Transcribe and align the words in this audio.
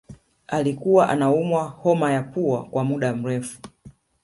alikuwa 0.47 1.09
anaumwa 1.09 1.63
homa 1.63 2.11
ya 2.11 2.23
pau 2.23 2.69
kwa 2.69 2.83
muda 2.83 3.15
mrefu 3.15 3.59